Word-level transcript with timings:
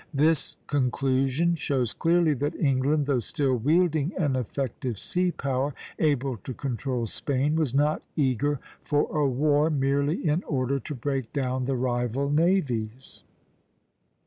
This 0.15 0.57
conclusion 0.65 1.55
shows 1.55 1.93
clearly 1.93 2.33
that 2.33 2.55
England, 2.59 3.05
though 3.05 3.19
still 3.19 3.55
wielding 3.55 4.13
an 4.17 4.35
effective 4.35 4.97
sea 4.97 5.29
power 5.29 5.75
able 5.99 6.37
to 6.37 6.55
control 6.55 7.05
Spain, 7.05 7.55
was 7.55 7.75
not 7.75 8.01
eager 8.15 8.59
for 8.83 9.15
a 9.15 9.29
war 9.29 9.69
merely 9.69 10.27
in 10.27 10.41
order 10.45 10.79
to 10.79 10.95
break 10.95 11.31
down 11.33 11.65
the 11.65 11.75
rival 11.75 12.31
navies. 12.31 13.23